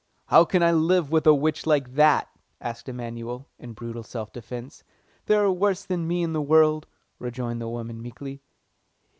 [0.29, 2.27] "How can I live with an old witch like that?"
[2.59, 4.83] asked Emanuel, in brutal self defence.
[5.27, 6.87] "There are worse than me in the world,"
[7.19, 8.41] rejoined the woman meekly.